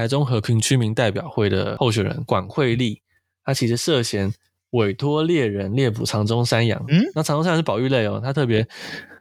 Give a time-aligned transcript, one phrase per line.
[0.00, 3.02] 台中和平区民代表会的候选人管惠丽，
[3.44, 4.32] 他其实涉嫌
[4.70, 6.82] 委托猎人猎捕长中山羊。
[6.88, 8.66] 嗯，那长中山羊是保育类哦，他特别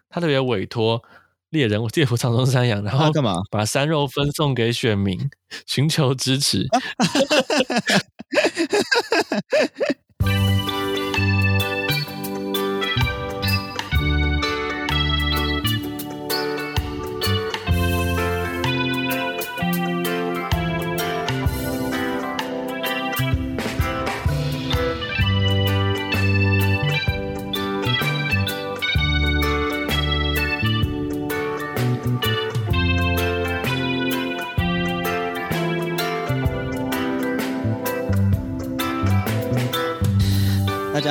[0.10, 1.04] 他特别委托
[1.50, 3.42] 猎人猎捕长中山羊，然后干嘛？
[3.52, 5.20] 把山肉分送给选民，
[5.68, 6.66] 寻求支持。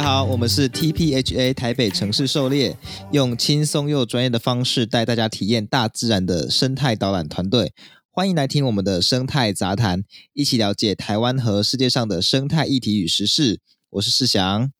[0.08, 2.78] 好，我们是 TPHA 台北城市狩猎，
[3.12, 7.74] 用轻松又专业的方式带大家体验大自然的生态导览团队。
[8.10, 13.60] 欢迎来听我们的生态杂谈，一起了解台湾和世界上的生态议题与时事。
[13.90, 14.72] 我是世祥，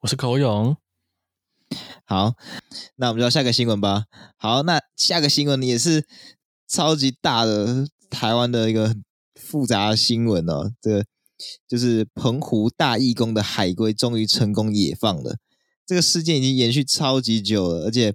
[0.00, 0.76] 我是口勇。
[2.04, 2.34] 好，
[2.96, 4.06] 那我们就到下个新闻吧。
[4.36, 6.04] 好，那下个新闻也是
[6.66, 8.96] 超级大的台湾的一个
[9.36, 11.04] 复杂的新闻哦，这个。
[11.66, 15.36] 就是澎湖大义工的海龟终于成功野放了，
[15.86, 18.14] 这个事件已经延续超级久了，而且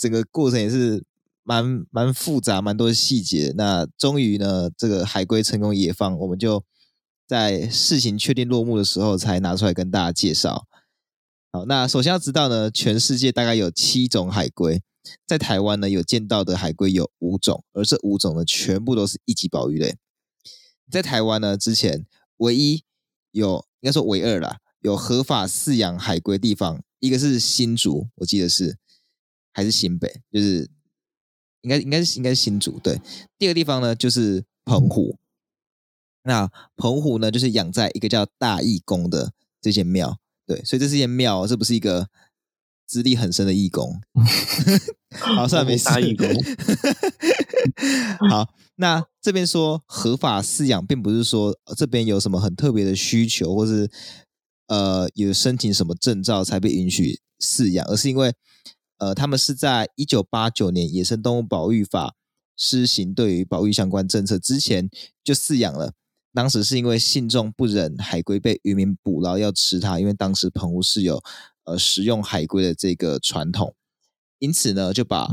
[0.00, 1.04] 整个过程也是
[1.42, 3.52] 蛮蛮复杂，蛮多细节。
[3.56, 6.64] 那终于呢，这个海龟成功野放，我们就
[7.26, 10.66] 在事情确定落幕的时候才拿出来跟大家介绍。
[11.52, 14.82] 好，那首先要知道呢，全世界大概有七种海龟，
[15.26, 19.96] 在台湾呢有见到的海龟有五种，而这五种呢全部都是一级保育类。
[20.90, 22.06] 在台湾呢之前。
[22.38, 22.84] 唯一
[23.30, 28.78] 有，应该说唯二啦，有合法饲养海龟地方，一个是新竹，我记得是
[29.52, 30.70] 还是新北，就是
[31.62, 33.00] 应该应该是应该是新竹对。
[33.38, 35.18] 第二个地方呢，就是澎湖。
[36.22, 42.08] 那澎湖呢，就是养在一个叫大义宫的这间庙，对，所以这是一间庙，这不是一个
[42.84, 44.00] 资历很深的义工。
[45.18, 45.84] 好，算了， 没事。
[45.84, 46.28] 大义工。
[48.28, 48.52] 好。
[48.78, 53.90] 那这边说合法饲养，并不是说这边有什么很特别的需求，或是
[54.68, 58.34] 呃有申请什么证照才被允许饲养，而是因为
[58.98, 62.08] 呃他们是在一九八九年《野生动物保育法》
[62.54, 64.90] 施行对于保育相关政策之前
[65.24, 65.94] 就饲养了。
[66.34, 71.22] 当时是因为信众不忍海龟被渔民捕捞要吃它，因为当时澎湖是有
[71.64, 73.74] 呃食用海龟的这个传统，
[74.38, 75.30] 因此呢就把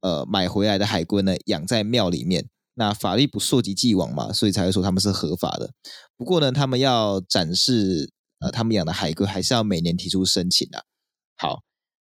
[0.00, 2.48] 呃买回来的海龟呢养在庙里面。
[2.78, 5.72] 那法律不溯及既往嘛，所以才会说他们是合法的。
[6.16, 10.84] 不过呢，他们要展示呃他们养的海龟，还是要每年提出申请的。
[11.36, 11.62] 好，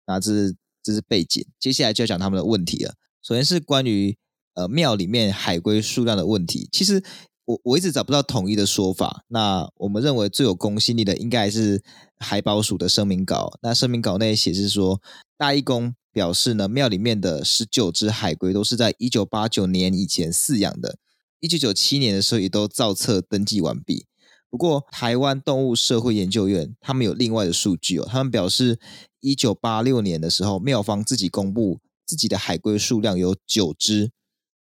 [0.07, 2.95] 那这是这是背景，接下来就要讲他们的问题了。
[3.23, 4.17] 首先是关于
[4.55, 7.05] 呃庙里面海龟数量的问题，其实
[7.45, 9.25] 我我一直找不到统一的说法。
[9.29, 11.83] 那我们认为最有公信力的，应该还是
[12.19, 13.59] 海保署的声明稿。
[13.61, 15.03] 那声明稿内写是说
[15.37, 15.95] 大义宫。
[16.13, 20.99] 表示呢，庙里面的十九只海龟都是在一九八九年以前饲养的，
[21.41, 24.07] 一九九七年的时候也都造册登记完毕。
[24.51, 28.79] 不过，台湾动物社会研究院他们有另外的数据哦，他们表示
[29.21, 34.11] 一九八六年的时候，庙方自己公布自己的海龟数量有九只，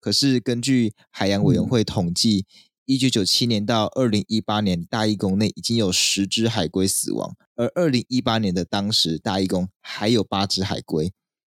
[0.00, 2.46] 可是根据海洋委员会统计，
[2.86, 11.12] 一九九七年到二零一八年，大义宫内已经有十只海龟死亡，而二零一八年的当时，大义宫还有八只海龟。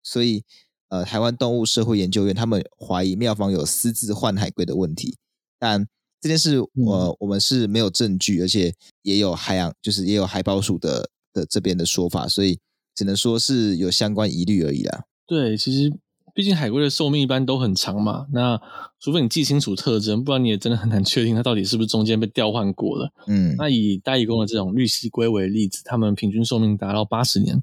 [0.05, 0.45] 所以，
[0.91, 5.17] 呃，台湾动物社会研究院他们怀疑妙方有私自换海龟的问题，
[5.59, 5.85] 但
[6.21, 8.73] 这件事，呃，我们是没有证据，而且
[9.03, 12.59] 也有海洋，就是也有海豹署的的这边的说法，所以
[12.95, 15.05] 只能说是有相关疑虑而已啦。
[15.27, 15.93] 对，其实
[16.35, 18.61] 毕竟海龟的寿命一般都很长嘛，那
[19.01, 23.13] 除非你记清楚特征，不然你也真的很难确定它到底是不是中间被调换过了。
[23.27, 27.63] 嗯，那以大义工的这种绿蜥龟为例子，它们平均寿命达到八十年。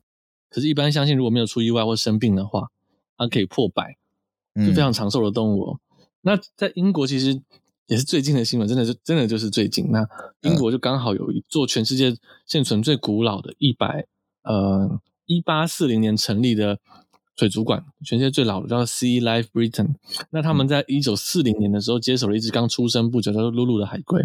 [0.51, 2.67] 可是，一般相信如果没有出意外或生病的话，
[3.17, 3.95] 它可以破百，
[4.57, 5.79] 是非常长寿的动物哦。
[5.79, 7.41] 嗯、那在英国其实
[7.88, 9.90] 也是最近的新闻，真的是真的就是最近。
[9.91, 10.05] 那
[10.41, 12.14] 英国就刚好有一座全世界
[12.46, 14.05] 现存最古老的一百
[14.43, 16.79] 呃一八四零年成立的
[17.37, 19.96] 水族馆，全世界最老的叫 Sea Life Britain。
[20.31, 24.22] 那他们在一九四零年的时候接手了一只刚出生不久叫做露露的海龟。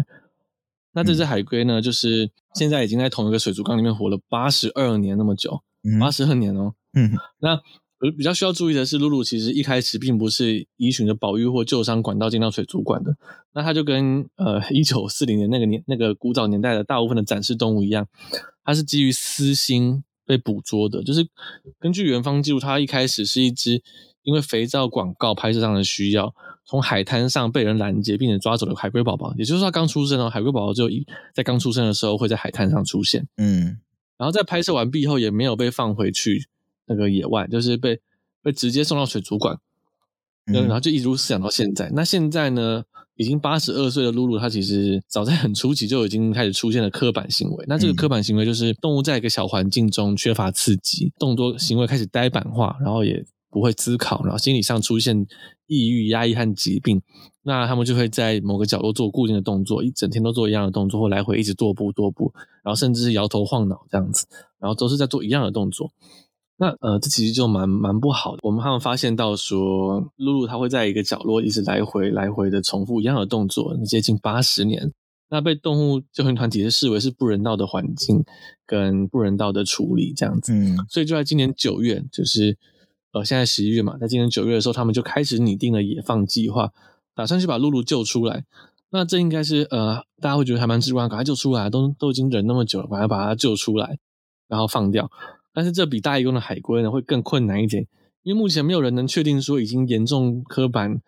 [0.91, 5.61] 那这只海龟呢，就是现在已经在同一个水族缸里面活了八十二年那么久。
[5.99, 7.59] 八十二年哦，嗯，那
[8.15, 13.15] 比较需要注意的是，露露其实一开始并不是依循着保育或旧伤管道进到水族馆的，
[13.53, 18.07] 那它就跟呃一九四零年那个年那个古早年代的大部分的展示动物一样，
[18.63, 21.27] 它是基于私心被捕捉的，就是
[21.79, 23.81] 根据园方记录，它一开始是一只
[24.21, 26.35] 因为肥皂广告拍摄上的需要，
[26.65, 31.03] 从海滩上被人拦截并且抓走了海龟宝宝，也就是说他刚出生哦，海龟宝宝就一
[31.33, 33.79] 在刚出生的时候会在海滩上出现，嗯，
[34.17, 36.47] 然后在拍摄完毕以后也没有被放回去
[36.87, 37.99] 那个野外，就是被
[38.41, 39.57] 被直接送到水族馆，
[40.45, 41.91] 嗯，然后就一直饲养到现在。
[41.93, 42.83] 那现在呢，
[43.15, 47.65] 已经八十二岁的露露，她其实早在很初期就已经开始出现了刻板行为。
[47.67, 55.27] 那这个刻板行为就是动物在一个小环境中缺乏刺激，动作行为开始呆板化，然后也不会思考，然后心理上出现
[55.67, 57.01] 抑郁、压抑和疾病，
[57.47, 62.29] 那他们就会在某个角落做固定的动作，一整天都做一样的动作，或来回一直踱步踱步，
[62.61, 64.27] 然后甚至是摇头晃脑这样子，
[64.59, 65.89] 然后都是在做一样的动作。
[66.57, 68.39] 那呃，这其实就蛮蛮不好的。
[68.43, 74.91] 我们他们发现到说，露露她会在一个角落一直来回来回的重复一样的动作，接近八十年。
[75.29, 78.25] 那被动物救援团体是视为是不人道的环境
[78.65, 80.51] 跟不人道的处理这样子。
[80.51, 82.57] 嗯，所以就在今年九月，就是。
[83.13, 86.69] 呃，现在十一月嘛，在今年九月的时候，他们就开始拟定了野放计划，
[87.17, 88.45] 打算去把露露救出来。
[88.91, 93.97] 那这应该是呃，大家会觉得还蛮直观，赶快救出来，都都已经忍那么久了，赶快把它救出来，
[94.47, 95.11] 然后放掉。
[95.53, 97.85] 但是这比大义工的海龟呢会更困难一点，
[98.21, 101.01] 因为目前没有人能确定说已经严重刻板，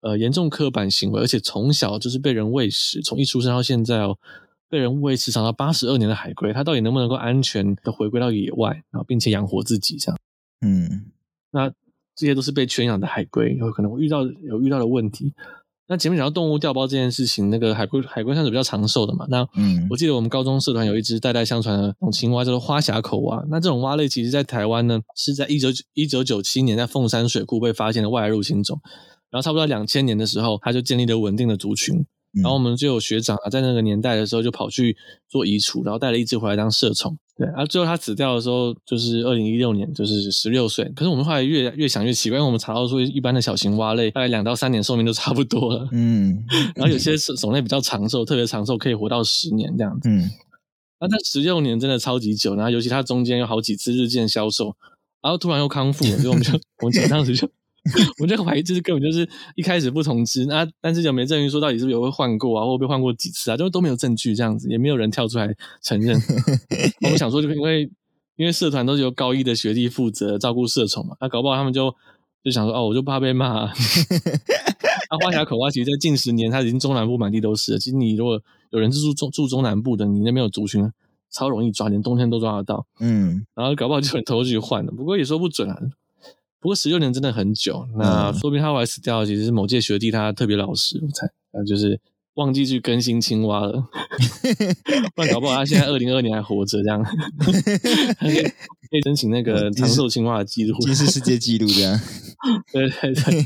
[0.00, 4.18] 呃，严重刻板行为，而且从小就是被人喂食，从一出生到现在哦，
[4.68, 10.18] 被人喂食长达八十二年的海龟，它到底能不能够安全的回归到野外，然后并且养活自己这样？
[10.60, 11.06] 嗯。
[11.50, 11.72] 那
[12.22, 15.32] 这些都是被圈养的海龟，有可能会遇到有遇到的问题。
[15.88, 19.26] 那前面讲到动物调包这件事情，那个海龟海龟算是比较长寿的嘛。
[19.28, 23.44] 那嗯，我记得我们高中社团有一只代代相传的那种青蛙，叫做花峡口蛙。
[23.50, 28.80] 那这种蛙类其实在台湾呢，是在一九一九九七年在凤山水库被发现的外来入侵种。
[29.32, 32.06] 然后差不多两千年的时候，它就建立了稳定的族群。
[32.40, 34.96] 然后我们就有学长啊，在那个年代的时候就跑去
[35.28, 37.18] 做移除，然后带了一只回来当社宠。
[37.36, 40.90] 对，然后最后他死掉的时候就是二零一六年，就是十六岁。
[40.96, 45.86] 可是我们后来越越想越奇怪，因为我们查到说一般的小型蛙类大概两到三年寿命都差不多了。
[45.92, 46.42] 嗯，
[46.74, 50.08] 然后有些种类比较长寿，特别长寿可以活到十年这样子。
[50.08, 50.30] 嗯，
[51.00, 54.74] 那这十六年真的超级久，然后尤其它中间有好几次日渐消瘦，
[55.20, 56.52] 然后突然又康复了，所以我们就
[56.82, 57.46] 我们当时就。
[58.22, 63.56] 我就怀疑这是根本就是一开始不同知，那但是有没有证据说到底是不是有被换过啊，或被换过几次啊？
[63.56, 65.52] 就都没有证据这样子，也没有人跳出来
[65.82, 66.16] 承认。
[67.02, 67.90] 我们想说，就因为
[68.36, 71.94] 因为社团都是由高一的学弟负责照顾社宠嘛，那搞不好他们就
[72.44, 73.72] 就想说，哦，我就怕被骂啊。
[75.10, 77.78] 那花峡口蛙其实，在近十年，它已经中南部满地都是了。
[77.78, 78.40] 其实你如果
[78.70, 80.90] 有人是住中住中南部的，你那边有族群，
[81.30, 82.86] 超容易抓，连冬天都抓得到。
[82.98, 85.76] 嗯，然后搞不好就有人偷去换了，不过也说不准啊。
[86.62, 92.00] 不过十六年真的很久，那说不定他后来死掉，其实是某届学弟他特别老实，我猜，那就是
[92.34, 93.84] 忘记去更新青蛙了，
[95.16, 97.02] 不然搞不好他现在二零二二年还活着这样，
[98.20, 102.00] 可以可以申请那个长寿青蛙的记录，吉尼斯世界纪录这样。
[102.72, 103.42] 对对对，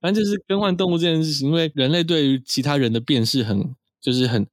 [0.00, 4.46] 反正就是更换动物这件事情，因为人类对于其他人的辨识很，就是很。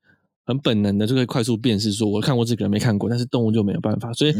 [0.50, 4.34] 很本能的就可以快速辨识，说我看过这个人没看过，但是动物就没有办法，所以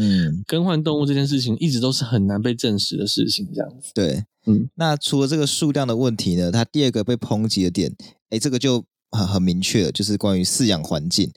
[0.44, 3.92] 更换动物这件事情一直都是很难被证实的事情，这样子。
[3.94, 7.94] 对，嗯，那除了这个数量的问题呢，它第二个被抨击的点，
[8.30, 11.30] 哎，这个就很很明确了，就是关于饲养环境。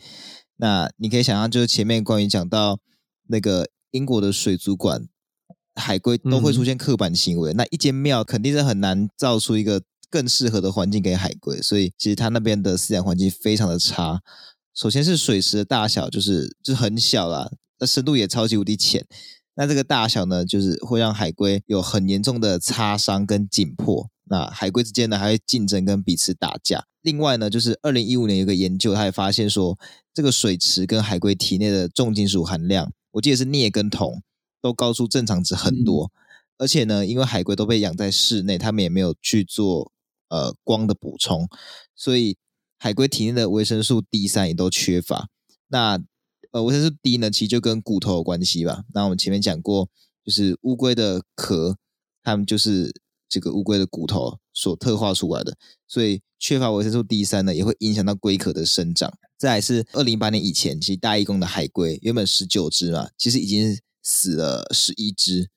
[0.58, 2.80] 那你可以想象，就是前面关于讲到
[3.28, 5.08] 那个英国的水族馆，
[5.76, 14.22] 海龟都会出现刻板行为，嗯、那一间庙肯定是很难造出一个更适合的环境给海龟，所以其实它那边的饲养环境非常的差。
[14.74, 19.06] 首先是水池的大小，就是就是很小啦，那深度也超级无敌浅。
[19.56, 24.10] 那这个大小呢，就是会让海龟有很严重的擦伤跟紧迫。
[24.26, 26.86] 那海龟之间呢，还会竞争跟彼此打架。
[27.02, 29.78] 另外呢，就是二零一五年有个研究，他也发现说，
[30.12, 34.24] 这个水池跟海龟体内的重金属含量，我记得是镍跟铜，
[34.60, 36.06] 都高出正常值很多。
[36.06, 36.12] 嗯、
[36.58, 39.92] 而且呢，因为海龟都被养在室内，他们也没有去做
[40.30, 41.48] 呃光的补充，
[41.96, 42.38] 所以。
[42.84, 45.30] 海龟体内的维生素 D 三也都缺乏。
[45.70, 46.04] 那
[46.52, 48.84] 呃，维生素 D 呢，其实就跟骨头有关系吧？
[48.94, 49.90] 那我们前面讲过，
[50.22, 51.78] 就是乌龟的壳，
[52.22, 52.94] 它们就是
[53.30, 59.18] 这个乌龟的骨头所特化出来的，所以缺乏维生素 D 三呢，也会影响到龟壳的生长。
[59.38, 65.50] 再来是二零一八年以前，其实大义工的海龟原本十九只嘛，其实已经死了十一只。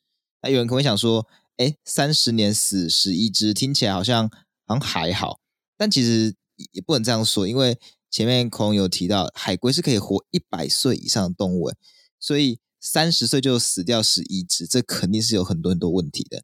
[0.42, 4.30] 那有人可能会想说，哎，三十年死十一只，听起来好像
[4.64, 5.40] 好像还好，
[5.76, 6.32] 但其实。
[6.72, 7.78] 也不能这样说，因为
[8.10, 11.70] 前面孔有提到，海龟是可以活一百岁以上的动物，
[12.18, 16.42] 所以三十岁就死掉十一只，这肯定是有很多很多问题的。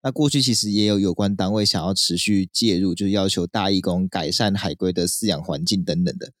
[0.00, 6.32] 那过去其实也有有关单位想要持续介入，就是要求大义工改善海龟的饲养环境等等的，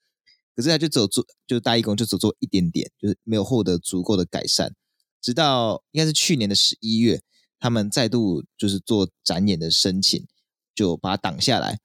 [0.54, 4.74] 可是他就走做，就大义工就只做一点点，就是没有获得足够的改善。
[5.20, 7.20] 直到应该是去年的十一月，
[7.58, 10.24] 他们再度就是做展演的申请，
[10.72, 11.80] 就把它挡下来。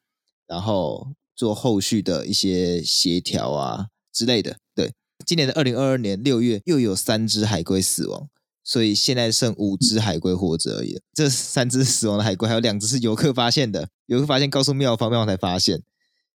[0.46, 4.58] 然后做后续的一些协调啊之类的。
[4.76, 4.94] 对，
[5.26, 8.30] 今年的二零二二年六月又有三只海龟死亡，
[8.64, 11.00] 所以现在剩五只海龟活着而已。
[11.14, 15.84] 这三只死亡的海龟还有两只是游客发现的，游客发现告诉妙方，妙方才发现。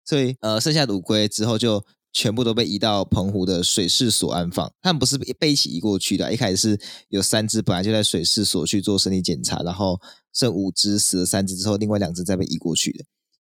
[0.04, 1.84] 所以呃，剩下的乌龟之后就。
[2.16, 6.32] 全部都被移到澎湖的水试所安放，他们不是被一起移过去的。
[6.32, 10.00] 一开始是有三只本来就在水试所去做身体检查，然后
[10.32, 13.04] 剩五只死了三只之后，另外两只再被移过去的。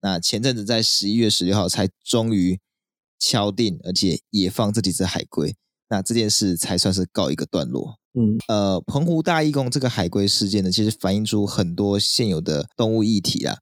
[0.02, 2.60] 那前阵子在十一月十六号才终于
[3.18, 5.54] 敲定，而且也放这几只海龟，
[5.88, 7.96] 那这件事才算是告一个段落。
[8.12, 13.56] 嗯，呃，澎湖大义工这个海龟事件呢，其实反映出很多现有的动物议题啊。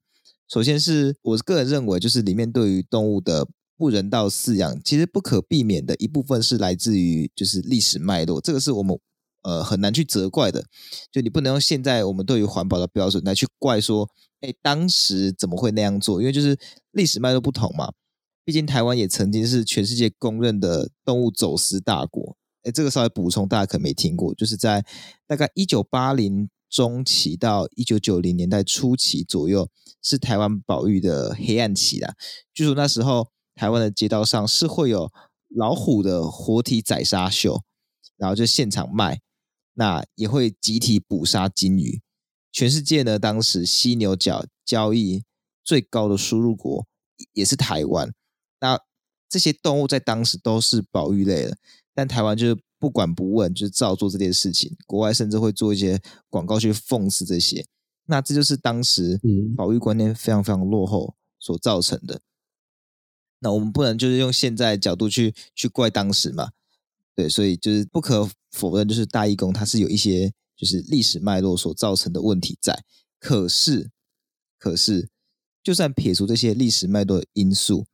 [0.51, 3.47] 首先是我个人认为，就是里面对于动物的。
[3.77, 8.95] 不人道饲养其实不可避免的一部分是来自于就是历史脉络，这个是我们
[9.43, 10.65] 呃很难去责怪的。
[11.11, 14.09] 就你不能用现在我们对于环保的标准来去怪说，
[14.41, 16.21] 哎，当时怎么会那样做？
[16.21, 16.57] 因为就是
[16.91, 17.91] 历史脉络不同嘛。
[18.43, 22.37] 毕竟台湾也曾经是全世界公认的动物走私大国。
[22.63, 24.85] 哎，这个稍微补充，大家可能没听过，就是在
[25.27, 29.69] 大概一九八零中期到一九九零年代初期左右，
[30.01, 32.13] 是台湾保育的黑暗期啦。
[32.53, 33.27] 据说那时候。
[33.53, 35.11] 台湾的街道上是会有
[35.49, 37.61] 老虎的活体宰杀秀，
[38.17, 39.19] 然后就现场卖，
[39.73, 42.01] 那也会集体捕杀金鱼。
[42.51, 45.23] 全世界呢，当时犀牛角交易
[45.63, 46.85] 最高的输入国
[47.33, 48.13] 也是台湾。
[48.59, 48.79] 那
[49.29, 51.57] 这些动物在当时都是保育类的，
[51.93, 54.75] 但台湾就是不管不问，就是照做这件事情。
[54.85, 57.65] 国外甚至会做一些广告去讽刺这些。
[58.07, 59.19] 那这就是当时
[59.55, 62.19] 保育观念非常非常落后所造成的。
[63.39, 66.51] 那我们不能就是用现在的角度去去怪当时嘛，
[67.15, 72.83] 对，所以就是不可否认，就是大义工它是有一些就是历史脉络所造成的问题在。
[73.19, 73.89] 可是，
[74.57, 75.09] 可是，
[75.63, 77.85] 就算撇除这些历史脉络的因素，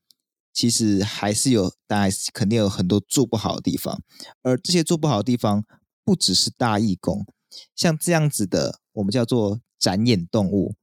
[0.54, 4.02] 其实还是有，当然肯定有很多做不好的地方。
[4.42, 5.64] 而这些做不好的地方，
[6.04, 7.26] 不只是大义工，
[7.76, 10.76] 像这样子的，我们叫做展演动物。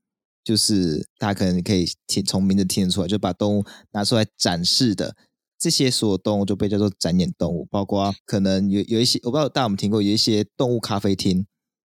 [0.44, 5.16] 就是大家可能可以听从名字听得出来，就把动物拿出来展示的
[5.64, 11.46] 这些所有动物就被叫做展演动物，包括可能有有一些我不知道大家有没有听过，有一些动物咖啡厅，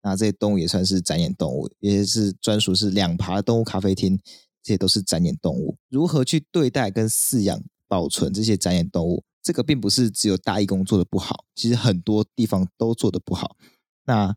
[0.01, 4.17] 那这些动物也算是展演动物，也是专属是两爬动物咖啡厅，
[4.63, 5.75] 这些都是展演动物。
[5.89, 13.57] 如何去对待跟饲养、保存这些展演动物，这个并不是只有大义工做的不好，其实很多地方都做的不好。
[14.05, 14.33] 那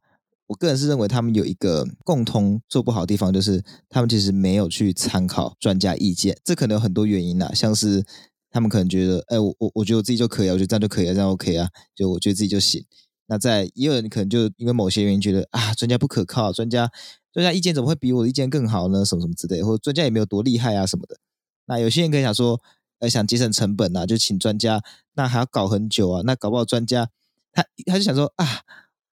[0.49, 6.37] 我个人是认为他们有一个共通做不好的地方，就是他们其实没有去参考专家意见。
[6.43, 8.05] 这可能有很多原因呐，像是
[8.51, 12.85] 他们可能觉得，哎，我我我觉得我自己就可以啊，我觉得这样就可以啊，这样 OK 啊，就我觉得自己就行。
[13.27, 16.91] 那在也有人可能就因为某些原因觉得啊，专家不可靠，专家
[17.33, 19.05] 专家意见怎么会比我的意见更好呢？
[19.05, 21.17] 什么什么之类，或者专家也没有多厉害啊什么的。
[21.67, 22.61] 那有些人可以想说，
[22.99, 24.83] 呃，想节省成本啊，就请专家，
[25.15, 27.09] 那还要搞很久啊，那搞不好专家
[27.53, 28.63] 他他就想说啊。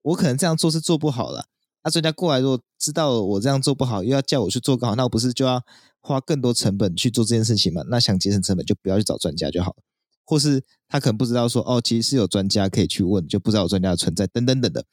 [0.04, 1.46] 我可能这样做是做不好了，
[1.84, 5.62] 那专家过来如果知道我这样做不好，又要叫我去做更好，那我不是就要
[6.02, 7.82] 花更多成本去做这件事情嘛？
[7.88, 9.76] 那想节省成本，就不要去找专家就好了。
[10.24, 14.86] 或是他可能不知道说，哦，其实是有专家可以去问，就不知道有专家的存在，等等等等的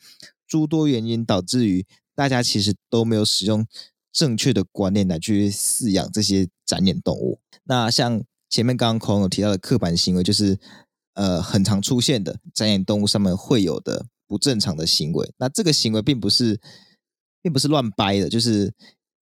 [0.48, 1.86] 诸多原因，导致于
[2.16, 3.66] 大家其实都没有使用
[4.12, 7.40] 正确的观念来去饲养这些展演动物。
[7.66, 10.58] 那像前面刚刚孔有提到的刻板行为，就是
[11.14, 14.06] 呃很常出现的展演动物上面会有的。
[14.30, 16.62] 不正常的行为，那这个行为并不是，
[17.42, 18.30] 并不是乱掰的。
[18.30, 18.72] 就是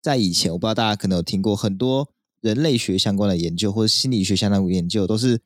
[0.08, 2.10] 在以前，我不知道大家可能有听过很多
[2.40, 5.42] 人类学相关的研究，或者心理学相关的研究，都是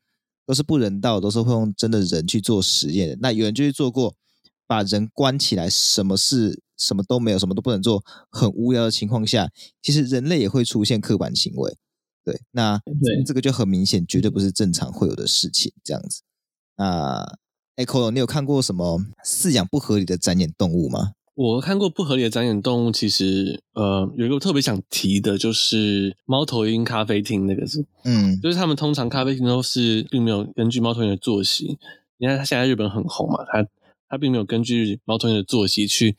[0.46, 3.18] 都是不人道，都是会用真的人去做实验的。
[3.22, 4.14] 那有人就去做过，
[4.68, 9.50] 把人关起来，什么事什么都没有，什么都不能做，很无聊的情况下，
[9.82, 11.76] 其实人类也会出现刻板行为。
[12.24, 12.80] 对，那
[13.26, 15.74] 这个就很明显，绝对不是正常会有的事情。
[15.84, 16.22] 这样子，
[16.78, 17.40] 那。
[17.78, 21.14] 哎，Colo，你有看过什么饲养不合理的展演动物吗？
[21.34, 31.78] 我看过不合理的展演动物，其实呃，有一个特别想提的，就是猫头鹰咖啡厅那个是，嗯，就是他们通常咖啡厅都是并没有根据猫头鹰的作息，
[32.18, 33.66] 你看它现在日本很红嘛，它
[34.10, 36.16] 它并没有根据猫头鹰的作息去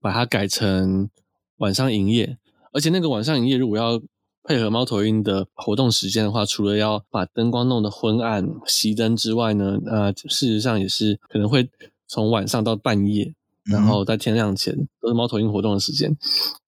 [0.00, 1.10] 把它改成
[1.56, 2.38] 晚上营业，
[2.72, 4.00] 而且那个晚上营业如果要
[4.44, 11.68] 配合猫头鹰的活动时间的话，除了要把灯光弄得昏暗、熄灯之外呢，呃，事实上也是可能会
[12.06, 13.34] 从晚上到半夜，
[13.70, 16.16] 然后在天亮前都是猫头鹰活动的时间。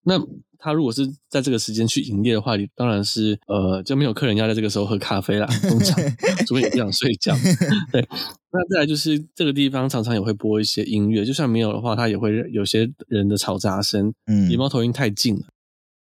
[0.02, 0.14] 那
[0.58, 5.96] 他如果是在这个时间去营业的话，你当然是呃就没有客人要在这个时候喝咖啡啦，通常
[6.46, 7.34] 除非你不想睡觉。
[7.92, 8.06] 对，
[8.50, 15.42] 那再来就是这个地方常常也会播一些音乐，就算没有的话，它也会有些人的嘈杂声，嗯，离猫头鹰太近了。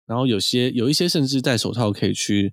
[0.06, 2.52] 然后有些有一些甚至戴手套可以去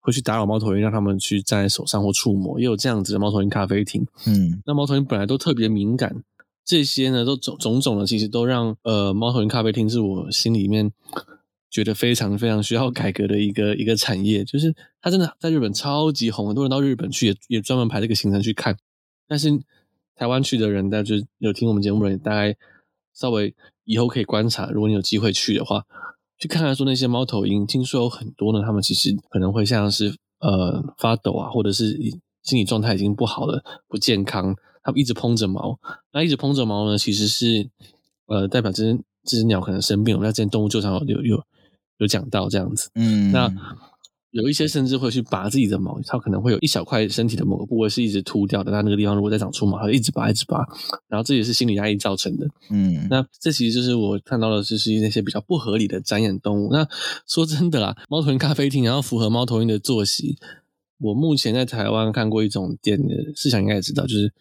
[0.00, 4.04] 会去打扰猫头鹰，让他们去站在手上或触摸，也有这样子的猫头鹰咖啡厅。
[4.26, 6.24] 嗯，那猫头鹰本来都特别敏感，
[6.64, 10.92] 这些呢都种种种的，其实都让呃猫头鹰咖啡厅是我心里面
[11.70, 14.44] 觉得非常非常需要改革的一个一个产业。
[14.44, 18.76] 就是它真的在日本超级红，很多人到日本去也也专门排这个行程去看。
[19.26, 19.50] 但是
[20.14, 22.56] 台湾去的人，大家就有听我们节目的人，大概
[23.14, 23.54] 稍微
[23.84, 25.84] 以后可以观察，如果你有机会去的话。
[26.38, 31.96] 去看看说那些猫头鹰，听说有很多呢，他们其实可能会像是呃发抖啊，或者是
[32.42, 35.78] 心理状态已经不好了，不健康，他们一直蓬着毛，
[36.12, 37.68] 那一直蓬着毛呢，其实是
[38.26, 40.22] 呃代表这只这只鸟可能生病了。
[40.22, 41.42] 那之前动物救场有有
[41.98, 43.52] 有讲到这样子，嗯，那。
[44.32, 50.66] 有一些甚至会去拔自己的毛，它可能会有一小块身体的某个部位是一直秃掉的，那那个地方如果再长出毛，它就一直拔一直拔，
[51.06, 52.48] 然后这也是心理压力造成的。
[52.70, 56.72] 嗯，那这其实就是我看到的，就是那些比较不合理的展演动物。
[56.72, 56.88] 那
[57.26, 60.38] 说真的啦，猫头鹰咖啡厅然后符合猫头鹰的作息。
[60.98, 64.32] 我目前在台湾看过一种店的，试想应该也知道，就是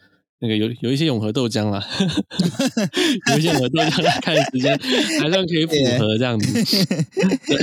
[0.44, 1.86] 那个有有一些永和豆浆啦，
[3.32, 4.76] 有一些永和豆浆看时间
[5.22, 6.52] 还算可以符合这样子。
[7.46, 7.58] 对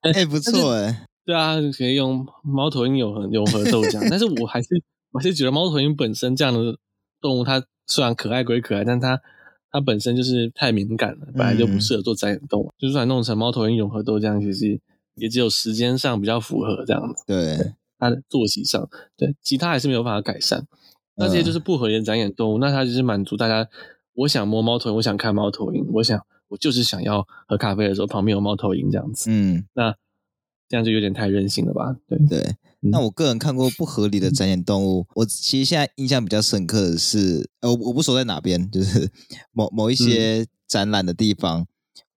[0.00, 4.68] 哎、欸，不错哎，对啊，可以用猫头鹰永和永和豆浆，但是我还是
[5.12, 6.76] 我还是觉得猫头鹰本身这样的
[7.20, 9.20] 动物，它虽然可爱归可爱，但它
[9.70, 12.66] 它本身就是太敏感了，本来就不适合做展演动物。
[12.66, 14.80] 嗯、就算弄成猫头鹰永和豆浆，其实
[15.14, 17.22] 也只有时间上比较符合这样子。
[17.24, 20.66] 对，对它的作息上，对其他还是没有办法改善。
[21.16, 23.68] 那这些就是不合理的展演动物，嗯、那它就是满足大家，
[24.14, 26.20] 我想摸猫头鹰，我想看猫头鹰，我想。
[26.48, 29.96] 我就是想要喝咖啡的时候旁边有猫头鹰这样子，嗯，那
[30.68, 31.96] 这样就有点太任性了吧？
[32.06, 32.40] 对对。
[32.82, 39.10] 嗯、那我个人看过不合理的展演动物，我其实现在印象比较深刻的是，呃，我我不说在哪边，就是
[39.52, 41.66] 某某一些展览的地方，嗯、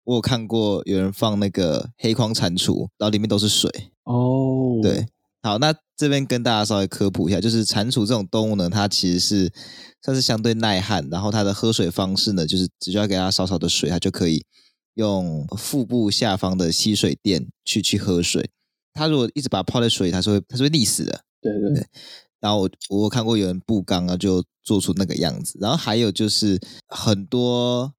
[0.04, 3.70] 我有看过有人放那个黑框蟾蜍，然后里面都是水。
[4.04, 5.06] 哦，对。
[5.42, 9.50] 好，那这边跟大家稍微科普一下，就是蟾蜍这种动物呢，它其实是
[10.02, 14.44] 算是相对耐旱，然后它的喝水方式呢，就是只需要给它少少的水，它就可以
[14.94, 18.50] 用腹部下方的吸水垫去去喝水。
[18.92, 21.20] 它如果一直把它泡在水里，它是会它是会溺死的。
[21.40, 21.86] 对对对。
[22.40, 25.58] 然后我我看过有人不缸啊，就做出那个样子。
[25.60, 27.92] 然后还有就是很多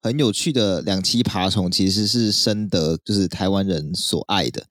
[0.00, 4.66] 很有趣的两栖爬虫，其实是深得就是台湾人所爱的。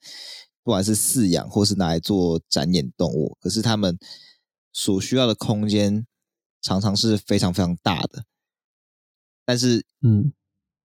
[0.64, 4.00] 不管是饲养或是拿来做展演动物，可是他们
[4.72, 6.08] 所需要的空间
[6.62, 8.24] 常常是非常非常大的。
[9.44, 10.32] 但是，嗯，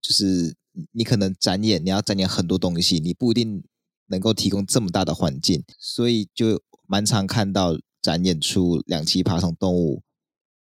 [0.02, 0.56] 就是
[0.90, 3.62] 你可能展演，你要展演很多东西，你不一定
[4.06, 10.02] 能够提供这么大的环境，所以就蛮常看到展演出两栖爬虫动物，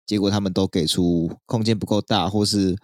[0.07, 2.79] 结果他们都给出空间不够大，或是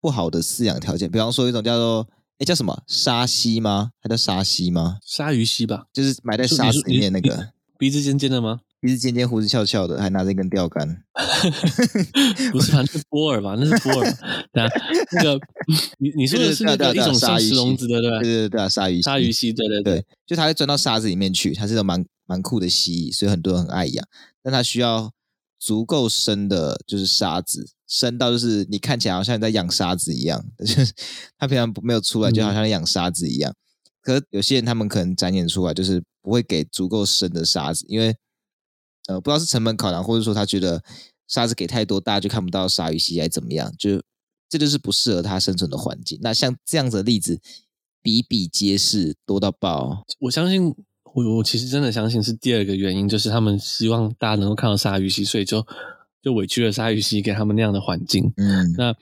[0.00, 1.10] 不好的饲养条件。
[1.10, 2.08] 比方说，一种叫做。
[2.38, 3.90] 哎，叫什么沙蜥吗？
[4.02, 4.98] 它叫沙蜥吗？
[5.04, 8.60] 鲨鱼蜥吧，就是埋在沙子里面那个，鼻子尖尖的吗？
[8.78, 11.02] 鼻子尖尖，胡子翘翘的，还拿着一根钓竿。
[12.52, 13.56] 不是，那是波尔吧？
[13.58, 14.12] 那是波尔。
[14.52, 14.68] 对啊，
[15.12, 15.40] 那个
[15.98, 18.18] 你你说的是那个一种像石笼子的，对吧？
[18.20, 24.06] 对对对啊，鲨鱼鲨鱼蜥，对对对，就它会钻到沙子里面去，它是个蛮蛮酷的蜥蜴，所以很多人很爱养。
[24.42, 25.10] 但它需要
[25.58, 27.70] 足够深的，就是沙子。
[27.88, 30.92] 深到就是你看起来好像你在养沙子一样， 就是
[31.38, 33.52] 他平常没有出来，就好像在养沙子一样。
[33.52, 33.56] 嗯、
[34.02, 38.16] 可是有些人他们可能展演出来，就是不会给足够深的沙子，因为
[39.06, 40.82] 呃不知道是成本考量，或者说他觉得
[41.28, 44.02] 沙子给太多，大家就看不到鲨鱼蜥还怎么样，就
[44.48, 46.18] 这就是不适合它生存的环境。
[46.22, 47.40] 那像这样子的例子
[48.02, 50.04] 比比皆是，多到爆。
[50.18, 50.74] 我相信，
[51.14, 55.64] 我我其实真的相信是第二个原因，就是他们希望大家能够看到鲨鱼蜥，所以就。
[56.26, 58.92] 就委屈了鲨鱼蜥给他们那样的环境，嗯，那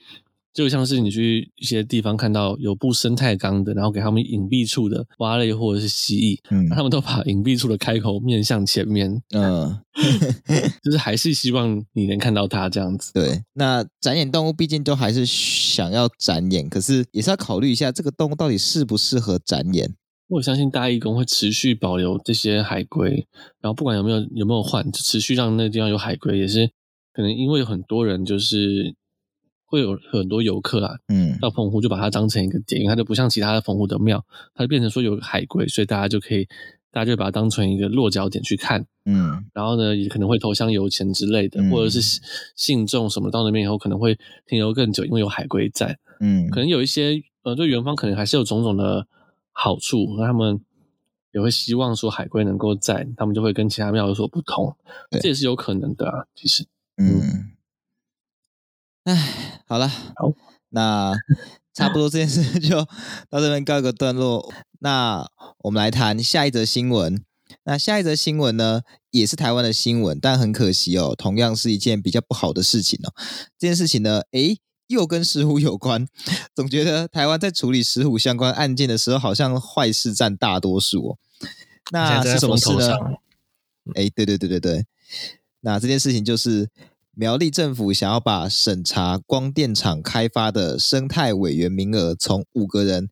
[0.53, 9.75] 就像是你去一些地方看到有布生态缸的，然后给他们隐蔽处的蛙类或者是蜥蜴，嗯，他们都把隐蔽处的开口面向前面，嗯，
[10.85, 13.11] 就是还是希望你能看到它这样子。
[13.11, 19.95] 对，那展演动物毕竟都还是想要展演，可是也是要考虑一下这个动物到底适不适合展演。
[20.27, 23.27] 我相信大义工会持续保留这些海龟，
[23.61, 26.69] 然后不管有没有有没有换，就持续让那个地方有海龟，也是。
[27.15, 28.93] 可能因为有很多人就是
[29.65, 34.21] 会有很多游客啊，嗯，到澎湖就把它当成一个点，因为它就不像其他的澎湖的庙，
[34.53, 36.45] 它就变成说有海龟，所以大家就可以，
[36.91, 42.01] 大家就把它当成一个落脚点去看，嗯，然后呢，也可能会投香油钱之类的，嗯、或者是
[42.57, 44.13] 信众什么到那边以后可能会
[44.45, 49.07] 停留更久，因为有海龟在，嗯，可能有一些呃，对园方可能还是有种种的
[49.53, 50.59] 好处，那他们
[51.31, 54.75] 也会希望说海龟能够在，他们就会跟其他庙有所不同，
[55.21, 56.65] 这也是有可能的啊，其实。
[56.97, 57.51] 嗯，
[59.03, 60.31] 哎，好了，好，
[60.69, 61.13] 那
[61.73, 62.83] 差不多这件事就
[63.29, 64.53] 到这边告一个段落。
[64.79, 65.27] 那
[65.59, 67.23] 我们来谈下一则新闻。
[67.63, 68.81] 那下一则新闻呢，
[69.11, 73.13] 也是台湾的新闻，但很可惜哦，同样是一件比较不好的事情哦。
[73.57, 76.07] 这件事情呢，诶，又跟石虎有关。
[76.55, 81.17] 总觉得台湾在处理石虎相关案件的时候，好像坏事占大多数哦。
[81.91, 82.97] 那是什么事呢？
[83.93, 84.85] 诶，对对对对对。
[85.65, 86.69] 那这件事情就是
[87.15, 93.09] 苗栗政府想要把审查光电厂开发的生态委员名额从五个人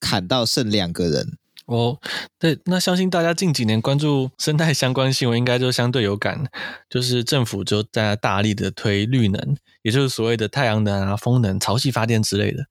[0.00, 1.38] 砍到剩两个人。
[1.66, 2.00] 哦，
[2.36, 6.44] 对，那相信大家近几年关注生态相关新闻，应该就相对有感，
[6.90, 12.66] 就是政府就在大力的推绿能，也就是所谓的太阳能啊、风能、潮汐发电之类的，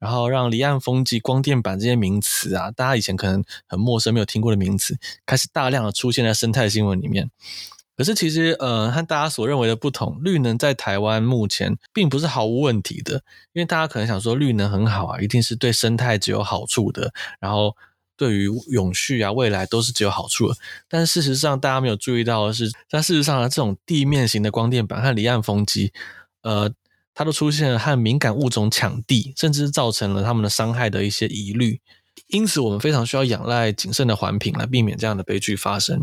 [0.00, 7.30] 然后让离岸风机、光电板这些名词啊，大家以前可能很陌生、没有听过的名词，开始大量的出现在生态新闻里面。
[7.96, 17.76] 可是其实，呃，和大家所认为的不同，绿能在台湾目前并不是毫无问题的，因为大家可能想说绿能很好啊，一定是对生态只有好处的，然后。
[18.16, 20.54] 对于永续啊，未来都是只有好处的。
[20.88, 25.92] 但事实上，大家没有注意到的是，在事实上呢，这种地面型的光电板和离岸风机，
[26.42, 26.70] 呃，
[27.12, 31.80] 它都出现了和敏感物种抢地，甚至造成了它们的伤害的一些疑虑。
[32.28, 36.00] 因此，我们非常需要仰赖谨慎的环评来避免这样的悲剧发生。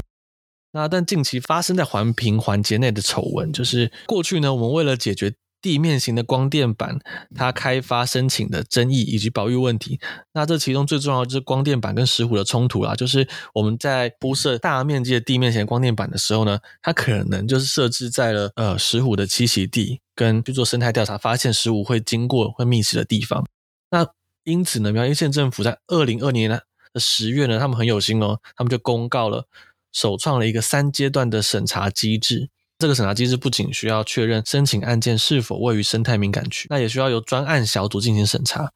[0.72, 5.34] 那但近期发生在环评环节内的丑闻，就是过去呢，我们为了解决。
[5.64, 7.00] 地面型的光电板，
[7.36, 10.00] 它开发申请的争议以及保育问题，
[10.34, 12.96] 那这其中最重要就是光电板跟石虎的冲突啦。
[12.96, 23.46] 就是我们在铺设大面积的地面型光电板的时候呢，它可能就是设置在了呃石虎的栖息地跟去做生态调查，发现石虎会经过会觅食的地方。
[23.92, 24.08] 那
[24.44, 26.64] 因此呢，苗栗县政府在二零二二年的
[27.00, 29.46] 十月呢，他们很有心哦，他们就公告了，
[29.92, 32.50] 首创了一个三阶段的审查机制。
[32.80, 38.72] 这个审查机制不仅需要确认申请案件是否位于生态敏感区，那也需要由专案小组进行审查。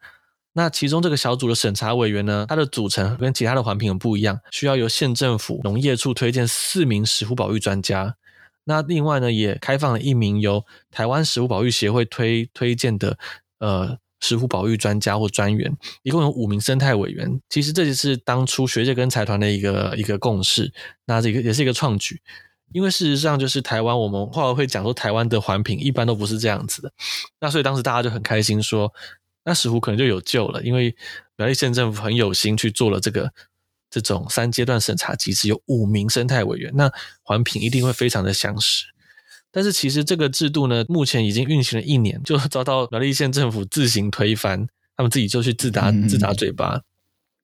[0.53, 8.15] 那其中这个小组的审查委员呢，它的组成跟其他的环评很不一样，需要由县政府农业处推荐四名石虎保育专家。
[8.65, 13.17] 那另外呢，也开放了一名由台湾石虎保育协会推推荐的
[13.59, 17.39] 呃石虎保育专家或专员，一共有五名生态委员。
[17.49, 20.71] 其实这就是当初学界跟财团的一个一个共识，
[21.05, 22.21] 那这个也是一个创举。
[22.73, 26.91] 因为事实上，就是台湾，我们后来会讲说，台湾的环评一般都不是这样子的。
[27.39, 28.91] 那所以当时大家就很开心说，
[29.45, 30.93] 那石虎可能就有救了，因为
[31.37, 33.31] 苗栗县政府很有心去做了这个
[33.89, 38.87] 这种三阶段审查机制，有五名生态委员，那环评一定会非常的详实。
[39.55, 46.81] 但是其实这个制度呢，目前已经运行了一年， 就遭到苗栗县政府自行推翻，他们自己就去自打自打嘴巴。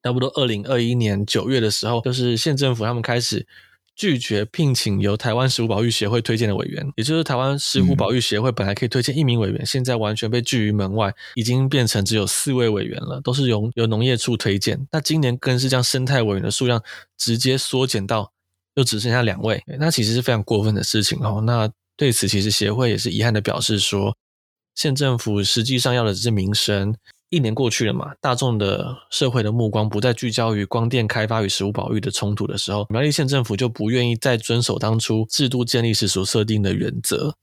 [0.03, 3.47] 差不多二零二一年九月的时候，就是县政府他们开始。
[3.93, 14.87] 拒绝聘请由台湾石虎保育协会推荐的委员，也就是台湾石虎保育协会本来可以推荐一名委员，嗯、现在完全被拒于门外，已经变成只有四位委员了，都是由由农业处推荐。
[14.91, 16.81] 那今年更是将生态委员的数量
[17.17, 18.31] 直接缩减到，
[18.75, 21.43] 又只剩下两位，那其实是非常过分的事情哦。
[21.45, 21.69] 那
[22.01, 24.17] 对此，其实协会也是遗憾的表示说，
[24.73, 26.95] 县政府实际上要的只是民生。
[27.29, 37.35] 一年过去了嘛，大众的社会的目光不再聚焦于光电开发与食物保育的冲突的时候，苗栗县政府就不愿意再遵守当初制度建立时所设定的原则。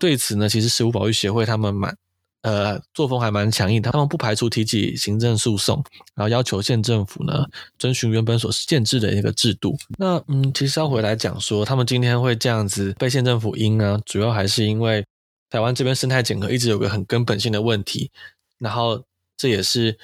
[0.00, 1.94] 对此呢，其实食物保育协会他们蛮
[2.42, 7.46] 呃作风还蛮强硬，他们不排除提起行政诉讼，然后要求县政府呢
[7.78, 9.76] 遵循原本所限制的一个制度。
[9.98, 15.04] 那嗯，其实要回来讲说，他们今天会这样子被县政府阴啊，主要还是因为
[15.50, 18.10] 台湾这边生态检核一直有个很根本性的问题，
[18.58, 19.04] 然后。
[19.38, 19.98] 这也是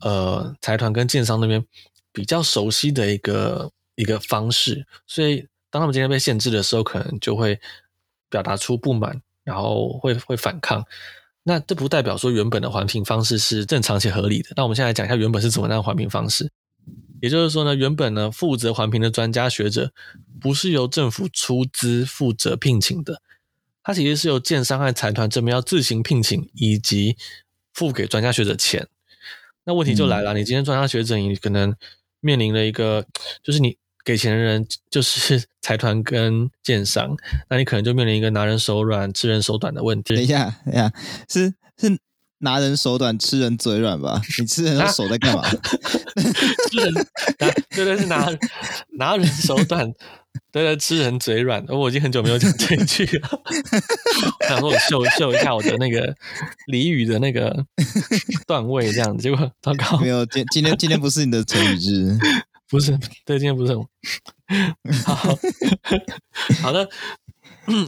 [0.00, 1.62] 呃财团跟建商那边
[2.10, 7.60] 比较熟悉的一个一个方式，所以当他们今天被限制的时候，可能就会
[8.30, 10.82] 表达出不满，然后会会反抗。
[11.48, 14.50] 那这不代表说原本的环评方式是正常且合理的。
[14.54, 16.50] 那我们现在来讲一下原本是怎么样的环评方式。
[17.22, 19.90] 也就是说呢，原本呢负责环评的专家学者
[20.38, 23.22] 不是由政府出资负责聘请的，
[23.82, 27.16] 他其实是由建商和财团这边要自行聘请以及。
[27.74, 28.88] 付给专家学者钱，
[29.64, 30.34] 那问题就来了。
[30.34, 31.72] 嗯、你今天专家学者，你可能
[32.18, 33.06] 面临了一个，
[33.40, 37.14] 就是你给钱的人 就是财团跟建商，
[37.50, 40.14] 那你可能就面临一个拿人手软、吃人手短的问题。
[40.14, 40.90] 等一下，等一下，
[41.28, 41.98] 是是
[42.38, 44.22] 拿人手短、吃人嘴软吧？
[44.40, 45.42] 你吃人的手在干嘛？
[45.42, 45.50] 啊、
[46.70, 46.94] 吃人，
[47.74, 48.26] 对对，是拿
[48.96, 49.92] 拿人手短。
[50.52, 53.28] 对对，吃人嘴软，我已经很久没有讲这一句了。
[54.40, 56.14] 我想说我秀秀一下我的那个
[56.70, 57.64] 俚语的那个
[58.46, 60.24] 段位，这样子，结果糟糕，没有。
[60.26, 62.16] 今今天今天不是你的成语日，
[62.70, 63.74] 不是， 对，今天不是。
[65.04, 65.14] 好
[66.62, 66.88] 好的，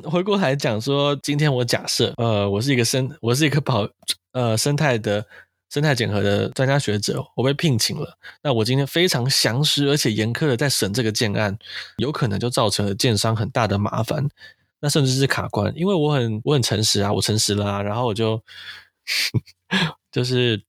[0.04, 3.88] 回过来讲说，今天我假设，呃，我是一个生，我是一个保
[4.32, 5.26] 呃生态的
[5.70, 8.18] 生态检核的专家学者，我被聘请了。
[8.42, 11.56] 那我今天非常详实而且严苛的在审这个建案，
[11.96, 14.28] 有可能就造成了建商很大的麻烦，
[14.80, 15.72] 那甚至是卡关。
[15.76, 18.42] 因为我很我很诚实啊，我诚实了啊，然后我就
[20.12, 20.62] 就是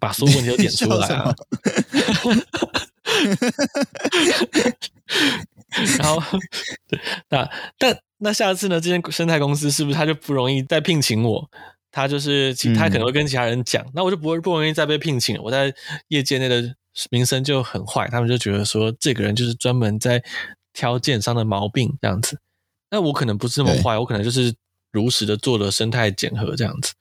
[0.00, 1.34] 把所有问题都点出来啊。
[5.98, 6.22] 然后，
[7.28, 8.80] 那但那下次呢？
[8.80, 11.50] 这间生态公司是不是他就不容易再聘请我？
[11.90, 15.40] 他就是其他可能会跟其他人讲，嗯、那我就不会不容易再被聘请。
[15.42, 15.72] 我在
[16.08, 16.74] 业界内的
[17.10, 20.22] 名声就很坏，他们就觉得说这个人就是专门在
[20.72, 22.38] 挑建商的毛病这样子。
[22.90, 24.54] 那我可能不是那么坏，我可能就是
[24.92, 26.92] 如实的做了生态检核这样子。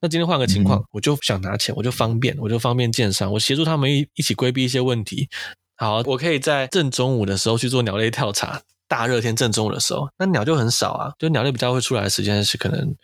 [0.00, 5.28] 那今天换个情况，嗯、我就想拿钱，我就方便，我就方便建商，我协助他们一一起规避一些问题。
[5.76, 8.62] 好，我可以在正中午的时候去做鸟类调查。
[8.88, 11.12] 大热天正中午的时候，那鸟就很少啊。
[11.18, 12.96] 就鸟类比较会出来的时间是可能，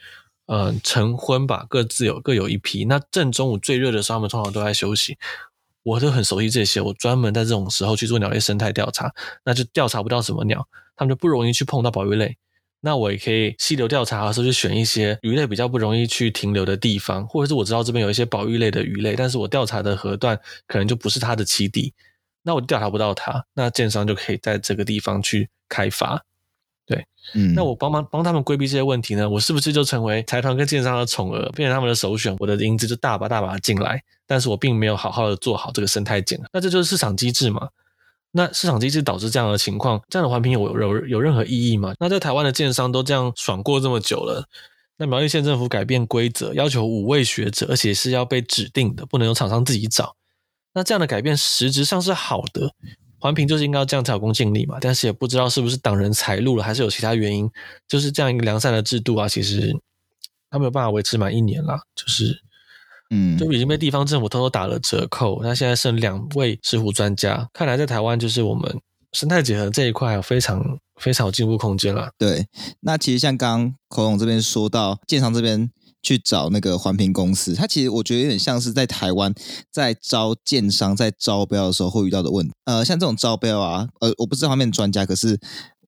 [0.47, 2.85] 呃，晨昏吧，各自有各有一批。
[2.87, 5.19] 那正中午最热的时候，他们通常都在休息。
[5.83, 9.13] 我都很熟悉这些，我专门在这种时候去做鸟类生态调查，
[9.45, 12.35] 那就调查不到什么鸟，他们就不容易去碰到保育类。
[12.85, 21.95] 那我也可以溪流调查的时候，就选一些鱼类比较不容易去停留的地方，或者是我知道这边有一些保育类的鱼类，但是我调查的河段可能就不是它的栖地。
[22.43, 26.23] 那我调查不到它，那建商就可以在这个地方去开发，
[26.85, 27.03] 对，
[27.35, 32.37] 嗯，那我帮忙帮他们规避这些问题呢，我是不是就成为财团跟建商的宠儿，变成他们的首选？
[32.39, 37.67] 我的银子就大把大把进来，但是我并没有好好的做好这个生态检，那这就是市场机制嘛？
[38.37, 41.95] 那市场机制导致这样的情况，这样的环评有有有任何意义吗？
[42.01, 44.45] 那在台湾的建商都这样爽过这么久了，
[44.97, 50.17] 那苗栗县政府改变规则，要求五位学者，而且是要被指定的，不能由厂商自己找。
[50.73, 52.75] 那这样的改变实质上是好的，
[53.21, 54.79] 环评就是应该要这样才有公信力嘛。
[54.81, 57.49] 但是也不知道是不是挡人财路了，还是有其他原因，
[57.87, 59.73] 就是这样一个良善的制度啊，其实
[60.51, 62.43] 他没有办法维持满一年了，就是，
[63.11, 65.41] 嗯，就已经被地方政府偷偷打了折扣。
[65.43, 68.79] 那现在剩两位石虎专家，看来在台湾就是我们
[69.13, 70.63] 生态结合这一块还有非常
[71.01, 72.11] 非常有进步空间了。
[72.19, 72.47] 对，
[72.81, 75.71] 那其实像刚刚口总这边说到建商这边。
[76.05, 79.33] 去找那个环评公司，他其实我觉得有点像是在台湾
[79.73, 82.53] 在招建商在招标的时候会遇到的问题。
[82.67, 85.41] 呃，像这种招标啊，呃，我不是这方面专家，可是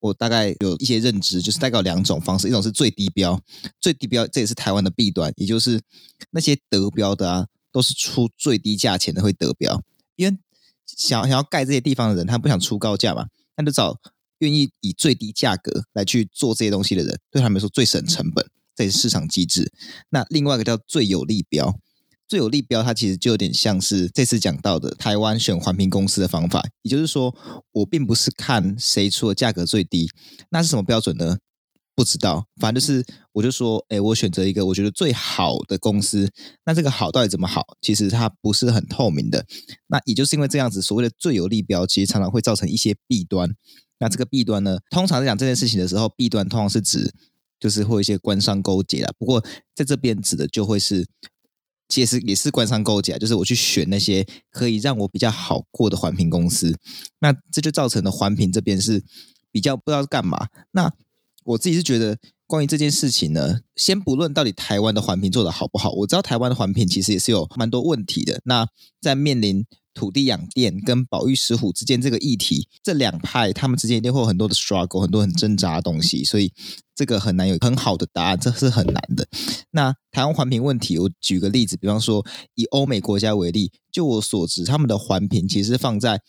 [0.07, 3.39] 我大概有一些认知，就是大概有两种方式，一种是最低标，
[3.79, 5.81] 最低标这也是台湾的弊端，也就是
[6.31, 9.83] 那些得标的啊，都是出最低价钱的会得标，
[10.15, 10.37] 因为
[10.85, 13.99] 想想要盖这些地方的人，他不想出高价嘛，他就找
[14.39, 18.45] 愿意以最低价格来去做这些东西的人，对他们来说最省成本。
[18.75, 19.73] 这也是市场机制。
[20.11, 21.79] 那另外一个叫最有利标，
[22.27, 26.63] 最有利标，它其实就有点像是这次讲到的台湾选环评公司的方法。
[26.81, 27.33] 也就是说，
[27.71, 30.09] 我并不是看谁出的价格最低，
[30.49, 31.37] 那是什么标准呢？
[31.95, 32.45] 不知道。
[32.59, 36.29] 反正就是，我就说，哎，我选择一个我觉得最好的公司。
[36.65, 37.63] 那这个好到底怎么好？
[37.81, 39.45] 其实它不是很透明的。
[39.87, 43.49] 那也就是因为这样子，所谓的最有利标，其实常常会造成一些弊端。
[43.99, 47.13] 那这个弊端呢，通常在讲这件事情的时候，弊端通常是指。
[47.59, 51.07] 就是会有一些官商勾结啦，不过在这边指的就会是，
[51.89, 56.77] 其实也是官商勾结，就是我去选那些可以让我比较好过的环评公司，
[57.19, 59.03] 那这就造成了环评这边是
[59.51, 60.47] 比较不知道干嘛。
[60.71, 60.91] 那
[61.45, 68.41] 我自己是觉得，关于这件事情呢，先不论到底台湾的环评做得好不好，我知道台湾的环评其实也是有蛮多问题的。
[68.43, 68.67] 那
[69.01, 69.65] 在面临
[69.97, 76.53] 土地养电跟保育石虎之间这个议题，这两派他们之间一定会有很多的 struggle，很多很挣扎的东西，所以
[76.93, 79.27] 这个很难有很好的答案，这是很难的。
[79.71, 86.21] 那台湾环评问题，我举个例子，比方说以欧美国家为例，就我所知，他们的环评其实是放在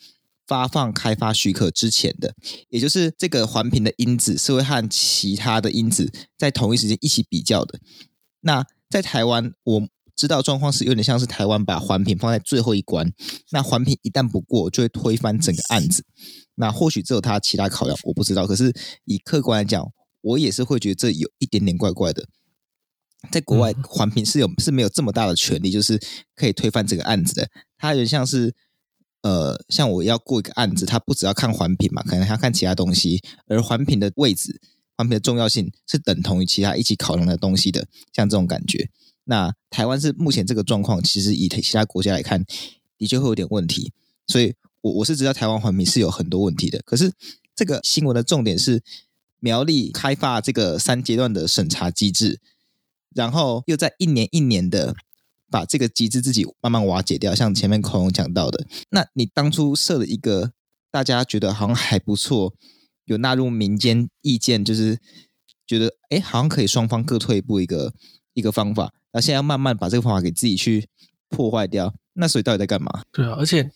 [0.46, 2.34] 发放开发许可之前的，
[2.70, 7.78] 也就是这个环评的因子是会和其他的因子在同一时间一起比较的。
[8.40, 9.88] 那在台湾，我。
[10.18, 13.12] 知道状况是有点像是台湾把环评放在最后一关，
[13.52, 16.04] 那环评一旦不过，就会推翻整个案子。
[16.56, 18.44] 那或许只有他其他考量，我不知道。
[18.44, 19.80] 可是以客观来讲，
[20.20, 22.26] 我也是会觉得这有一点点怪怪的。
[23.30, 26.00] 在国外，环评是有是没有这么大的权利，就是
[26.34, 27.48] 可以推翻整个案子的。
[27.76, 28.52] 他有点像是，
[29.22, 33.22] 呃，像我要过一个案子，他不只要看环评嘛，可能还要看其他东西。
[33.46, 34.60] 而环评的位置、
[34.96, 38.90] 环评的重要性是等同于其他一起考量的东西的，像这种感觉。
[39.30, 42.46] 那台湾是目前这个状况，其实以其他国家来看，
[42.96, 43.92] 的确会有点问题。
[44.26, 46.80] 所以，我我是知道台湾环评是有很多问题的。
[46.86, 47.12] 可是，
[47.54, 48.82] 这个新闻的重点是
[49.38, 52.40] 苗栗开发这个三阶段的审查机制，
[53.14, 54.96] 然后又在一年一年的
[55.50, 57.34] 把这个机制自己慢慢瓦解掉。
[57.34, 60.52] 像前面孔融讲到的，那你当初设了一个
[60.90, 62.54] 大家觉得好像还不错，
[63.04, 64.98] 有纳入民间意见，就是
[65.66, 67.92] 觉得哎，好像可以双方各退一步一个
[68.32, 68.94] 一个方法。
[69.12, 70.88] 那现在要慢慢把这个方法给自己去
[71.28, 71.94] 破坏掉。
[72.14, 73.02] 那所以到底在干嘛？
[73.12, 73.70] 对啊，而且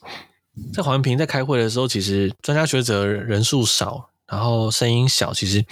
[0.73, 5.65] 在环评在开会的时候，其实专家学者人数少，然后声音小，其实，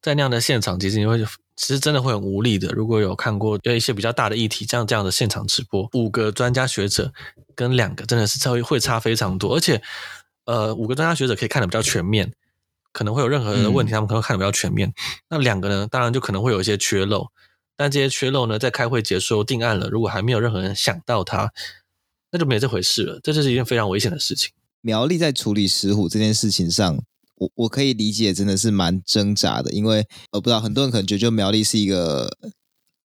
[0.00, 1.18] 在那样的现场，其实你会
[1.56, 2.68] 其实真的会很无力的。
[2.68, 7.12] 如果有看过有一些比较大的议题，像这样的现场直播，五个专家学者
[7.54, 9.82] 跟两个真的是差会差非常多，而且
[10.44, 12.32] 呃，五个专家学者可以看的比较全面，
[12.92, 14.88] 可能会有任何的问题，他们可能看得比较全面。
[14.88, 14.94] 嗯、
[15.28, 17.28] 那两个呢，当然就可能会有一些缺漏，
[17.82, 21.52] 但这些缺漏呢，在开会结束定案了，如果还没有任何人想到它。
[22.30, 24.52] 那就没这回事了，这就是一件非常危险的事情。
[24.80, 32.38] 苗栗在处理石虎这件事情上，我我可以理解，真的是蛮挣扎的，因为我不知道很多人可能觉得，就苗栗是一个，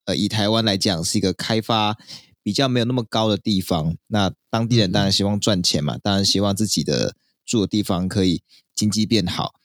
[0.06, 1.98] 呃，以台湾来讲是一个开发
[2.42, 3.98] 比较没有那么高的地方。
[4.08, 7.14] 那当地人当然希望赚钱嘛，嗯、当然希望自己的
[7.46, 8.42] 住的地方可以
[8.74, 9.56] 经济变好，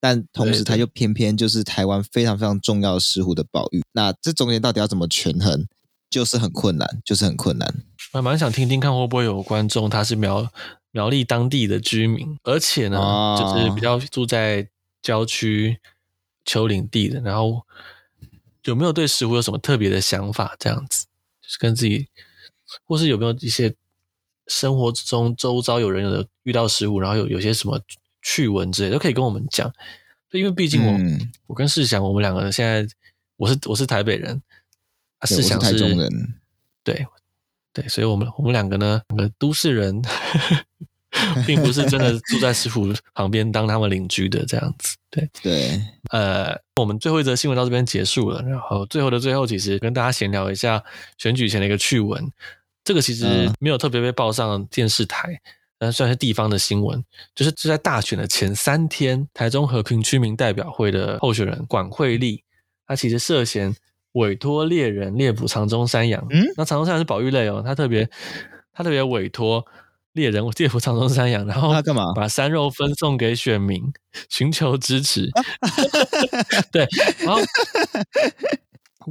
[0.00, 3.82] 但同时它又偏偏就是台湾非常非常重要的石虎的保育。
[3.92, 5.66] 那这中间到底要怎么权衡，
[6.08, 7.74] 就是很困难，就是很困难。
[8.12, 10.50] 我还蛮想听听看会不会有观众他是苗
[10.92, 14.68] 苗栗当地的居民，而且呢，哦、就是比较住在
[15.02, 15.78] 郊区
[16.44, 17.62] 丘陵地的，然后
[18.64, 20.56] 有没有对石虎有什么特别的想法？
[20.58, 21.06] 这样子
[21.42, 22.08] 就是跟自己，
[22.86, 23.74] 或是有没有一些
[24.46, 27.80] 生活中周遭有人有遇到石虎，然后有有些什么
[28.28, 29.72] 趣闻之类都可以跟我们讲。
[30.32, 32.86] 因为毕竟我、嗯、我跟世祥我们两个人现在
[33.36, 34.42] 我是我是台北人，
[35.18, 36.34] 啊，世祥是，是台中人，
[36.84, 37.06] 对。
[37.70, 40.02] 对，所以我们我们两个呢，两个都市人，
[41.46, 44.96] 并不是真的住在石虎旁边当他们邻居的这样子。
[45.10, 50.82] 对对，呃，我们最后一则新闻到这边结束了，然后最后的最后，其实跟大家闲聊一下
[51.18, 52.32] 选举前的一个趣闻。
[52.82, 55.40] 这个其实没有特别被报上电视台，
[55.78, 62.42] 但算是地方的新闻，就是就在大选的前三天，台中和平区民代表会的候选人管惠丽，
[62.86, 63.74] 他其实涉嫌。
[64.12, 68.08] 委托猎人猎捕长中山羊，嗯，那长鬃山羊是保育类哦，他特别
[68.72, 69.64] 他特别委托
[70.14, 72.14] 猎人猎捕长中山羊，然后他干嘛？
[72.16, 73.80] 把山肉分送给选民，
[74.30, 75.28] 寻求支持。
[76.72, 76.88] 对，
[77.20, 77.38] 然后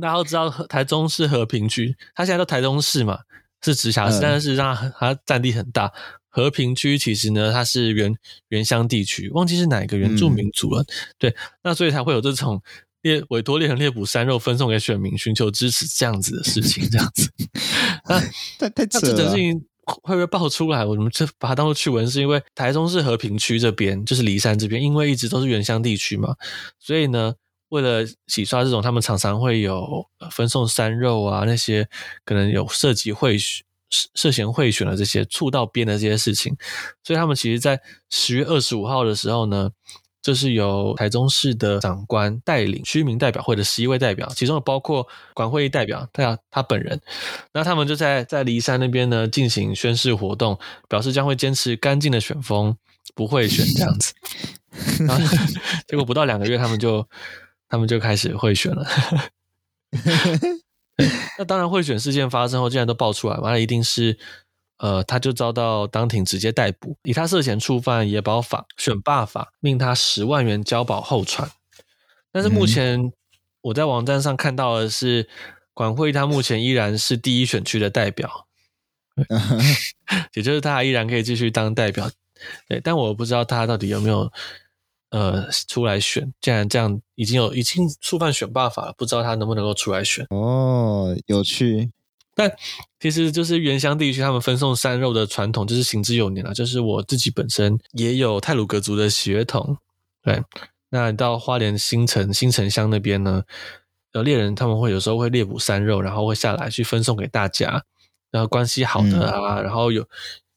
[0.01, 3.19] 大家都知道台中市和平区，他现在都台中市嘛，
[3.61, 5.91] 是直辖市，嗯、但是让它占地很大。
[6.29, 8.15] 和平区其实呢，它是原
[8.49, 10.83] 原乡地区，忘记是哪个原住民族了。
[10.83, 10.85] 嗯、
[11.17, 12.61] 对，那所以才会有这种。
[13.03, 17.29] 猎委托猎人猎捕山肉分送给选民，寻求支持这样子的事情，这样子，
[18.09, 18.19] 那
[18.59, 19.01] 太太扯了。
[19.03, 20.83] 那这件事情会不会爆出来？
[20.83, 26.35] 我们这把它当做趣闻，是因为台中市和平区这边就是梨山这边，因为一直都是原乡地区嘛，
[26.79, 27.35] 所以呢，
[27.69, 31.87] 为了洗刷这种他们常常会有分送山肉啊，那些
[32.25, 33.63] 可能有涉及贿选、
[34.15, 36.55] 涉嫌贿选的这些触到边的这些事情，
[37.03, 39.71] 所以他们其实，在十月二十五号的时候呢。
[40.19, 46.99] 就是由台中市的长官带领区民代表会的十一位代表，其中包括管会议代表，他他本人。
[47.53, 52.75] 那他们就在在梨山那边呢进行宣誓活动，表示将会坚持干净的选风，
[53.15, 54.13] 不会选这样子。
[55.07, 55.37] 然后
[55.87, 57.07] 结果不到两个月，他们就
[57.69, 58.87] 他们就开始贿选了。
[61.37, 64.17] 那当然，贿选事件发生后，既然都爆出来，完了一定是。
[64.79, 71.49] 呃，他就遭到当庭直接逮捕，以他涉嫌触犯野保法、选罢法，命他十万元交保候传。
[72.31, 73.11] 但是目前
[73.61, 75.27] 我在网站上看到的是，
[75.73, 78.45] 管会他目前依然是第一选区的代表，
[80.35, 82.07] 也就是他依然可以继续当代表。
[82.69, 84.31] 对，但我不知道他到底有没有
[85.09, 86.33] 呃出来选。
[86.41, 90.25] 既然这样，已经有已经触犯选罢法了，不知道他能不能够出来选。
[90.29, 91.91] 哦，有趣。
[92.35, 92.51] 但
[92.99, 96.53] 其实就是原乡地区，他们分送山肉的传统就是行之有年了。
[96.53, 99.77] 就是我自己本身也有泰鲁格族的血统，
[100.21, 100.43] 对。
[100.89, 103.43] 那你到花莲新城新城乡那边呢，
[104.13, 107.83] 有猎人他们会有时候会猎捕山肉，然后会下来去分送给大家。
[108.29, 110.05] 然后关系好的啊，嗯、然后有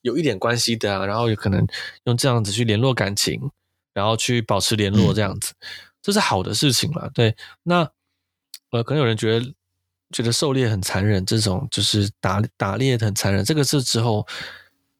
[0.02, 1.66] 有一点关系的啊，然后有可能
[2.04, 3.50] 用这样子去联络感情，
[3.94, 5.66] 然后去保持联络这样子，嗯、
[6.03, 7.11] 这是好的事情了。
[7.14, 7.88] 对，那
[8.70, 9.55] 呃，可能有人觉得。
[10.12, 13.44] 觉得狩猎很残忍，这种就是打打猎很残忍。
[13.44, 14.26] 这个是之后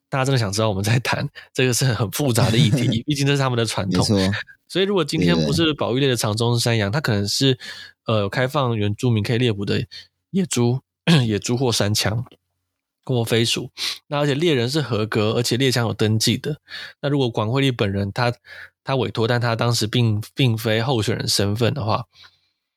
[0.07, 4.05] 大家真的想知道，我们在谈这个是很复杂的议题， 毕竟这是他们的传统。
[4.69, 7.59] 所以如果今天不是保育类的长鬃山羊，它可能是
[8.05, 9.85] 呃开放原住民可以猎捕的
[10.29, 10.79] 野猪、
[11.27, 12.23] 野猪或山羌
[13.05, 13.71] 或飞鼠。
[14.07, 16.57] 那而且猎人是合格，而且猎枪有登记的。
[17.01, 18.33] 那如果管惠丽本人他
[18.83, 22.05] 他委托，但他当时并并非候选人身份的话。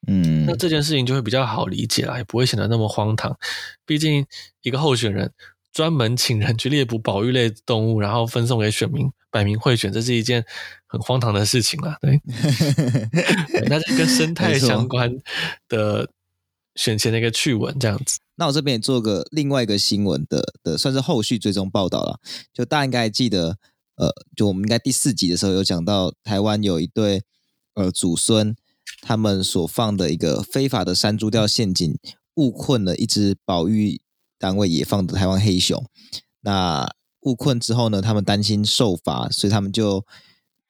[0.07, 3.35] 嗯，那这件事情就会比较好理解了，也不会显得那么荒唐。
[3.87, 4.27] 毕竟
[4.61, 5.33] 一个候选人
[5.73, 10.45] 专门请人去猎捕保育类动物，然后分送给选民，摆明贿选，这是一件
[10.87, 11.97] 很荒唐的事情了。
[12.03, 12.21] 对，
[13.67, 15.11] 那是跟生态相关
[15.71, 16.07] 的
[16.75, 18.21] 选前的一个趣闻，这样子。
[18.37, 22.19] 那我这边也做个另外一个新闻的的，算是后续追踪报道了。
[22.53, 23.59] 就大家应该还记得，
[23.97, 27.23] 呃，就我们应该第四集的时候有讲到，台湾有一对
[27.75, 28.57] 呃祖孙，
[29.03, 31.97] 他们所放的一个非法的山猪钓陷阱，
[32.35, 34.01] 误困了一只保育
[34.39, 35.87] 单位野放的台湾黑熊。
[36.41, 40.05] 那误困之后呢，他们担心受罚，所以他们就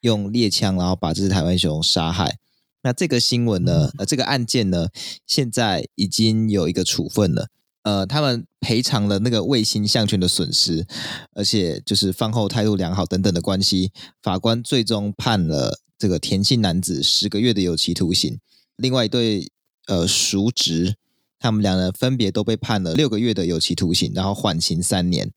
[0.01, 2.37] 用猎枪，然后把这只台湾熊杀害。
[2.83, 4.89] 那这个新闻呢，呃，这个案件呢，
[5.25, 7.47] 现在已经有一个处分了。
[7.85, 10.87] 呃，他们赔偿了那个卫星项圈的损失，
[11.33, 13.91] 而且就是饭后态度良好等等的关系，
[14.23, 18.39] 法官最终判了这个田姓男子十个月的有期徒刑。
[18.75, 19.51] 另外一对
[19.85, 20.95] 呃叔侄，
[21.37, 25.31] 他们两人分别都被判了六个月的有期徒刑，然后缓刑三年。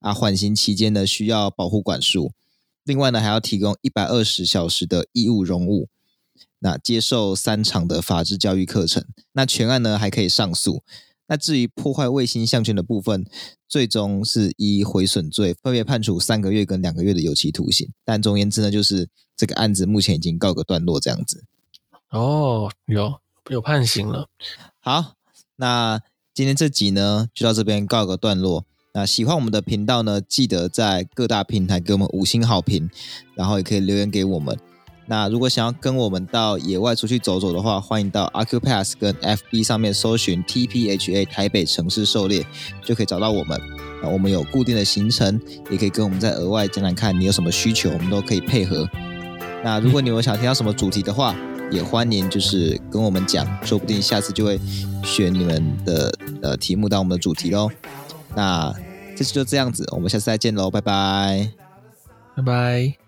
[0.00, 2.32] 啊，缓刑期间呢，需要保护管束。
[2.84, 5.88] 另外呢，还要提供一百二十小时的义务容务，
[6.58, 9.06] 那接受三场的法制教育课程。
[9.32, 10.82] 那全案呢还可以上诉。
[11.26, 13.24] 那至于破坏卫星项圈的部分，
[13.66, 17.90] 最终是以毁损罪分别判处三个月跟两个月的有期徒刑。
[18.04, 21.44] 但总而言之呢，就是这个案子目前已经告个段落，这样子。
[22.10, 24.28] 哦，有有判刑了。
[24.80, 25.14] 好，
[25.56, 26.00] 那
[26.32, 28.66] 今天这集呢就到这边告个段落。
[28.92, 32.88] 那喜欢我们的频道呢，记得在各大平台给我们五星好评，
[33.34, 34.56] 然后也可以留言给我们。
[35.06, 42.46] 那如果想要跟我们到野外出去走走的话，欢迎到 Acupass 跟 FB 上面搜寻 TPHA 台北城市狩猎，
[42.82, 43.60] 就可以找到我们。
[44.02, 45.40] 那我们有固定的行程，
[45.70, 48.88] 也可以跟我们再额外讲讲看你有什么需求，我们都可以配合。
[49.62, 51.36] 那如果你有想听到什么主题的话，
[51.70, 54.58] 也欢迎就是跟我们讲，说不定下次就会
[55.02, 57.70] 选你们的呃题目当我们的主题喽。
[58.34, 58.74] 那
[59.16, 61.50] 这次就这样子，我们下次再见喽，拜拜，
[62.36, 63.03] 拜拜。